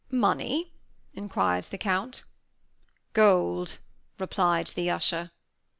"Money?" 0.09 0.73
inquired 1.13 1.65
the 1.65 1.77
Count. 1.77 2.23
"Gold," 3.13 3.77
replied 4.17 4.65
the 4.69 4.89
usher. 4.89 5.29